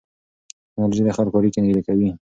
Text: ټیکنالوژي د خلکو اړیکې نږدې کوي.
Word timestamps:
ټیکنالوژي 0.67 1.03
د 1.05 1.09
خلکو 1.17 1.37
اړیکې 1.39 1.59
نږدې 1.63 1.81
کوي. 1.87 2.09